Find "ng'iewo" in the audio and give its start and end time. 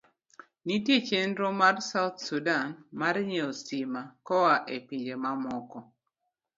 3.27-3.53